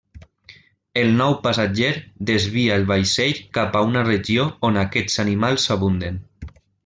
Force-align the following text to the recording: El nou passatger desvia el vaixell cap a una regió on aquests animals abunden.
El 1.01 1.11
nou 1.19 1.35
passatger 1.43 1.91
desvia 2.29 2.79
el 2.81 2.87
vaixell 2.93 3.43
cap 3.59 3.79
a 3.81 3.85
una 3.91 4.05
regió 4.09 4.47
on 4.71 4.83
aquests 4.87 5.23
animals 5.27 5.69
abunden. 5.79 6.19